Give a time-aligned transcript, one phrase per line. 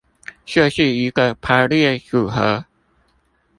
[0.45, 2.65] 就是一個排列組合